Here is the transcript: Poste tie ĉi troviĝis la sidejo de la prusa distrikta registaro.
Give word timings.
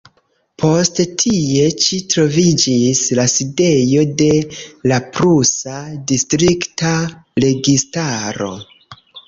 Poste 0.61 1.03
tie 1.23 1.65
ĉi 1.87 1.99
troviĝis 2.13 3.01
la 3.19 3.27
sidejo 3.35 4.07
de 4.23 4.31
la 4.93 4.99
prusa 5.21 5.77
distrikta 6.15 6.97
registaro. 7.49 8.53